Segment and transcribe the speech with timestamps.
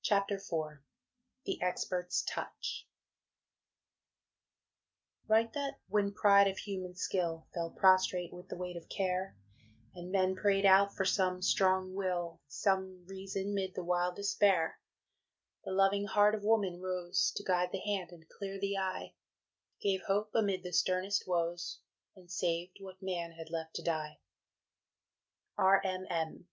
[0.00, 0.80] CHAPTER IV
[1.44, 2.88] THE EXPERT'S TOUCH
[5.28, 9.36] Write that, when pride of human skill Fell prostrate with the weight of care,
[9.94, 14.80] And men pray'd out for some strong will, Some reason 'mid the wild despair,
[15.66, 19.14] The loving heart of Woman rose To guide the hand and clear the eye,
[19.82, 21.80] Gave hope amid the sternest woes,
[22.16, 24.20] And saved what man had left to die.
[25.58, 25.84] R.
[25.84, 26.06] M.
[26.08, 26.48] M.